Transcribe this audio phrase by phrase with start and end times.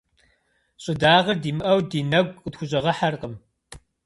[0.83, 3.33] Щӏыдагъэр димыӏэу ди нэгу къытхущӏэгъэхьэркъым.